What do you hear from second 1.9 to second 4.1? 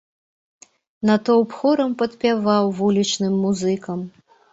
падпяваў вулічным музыкам.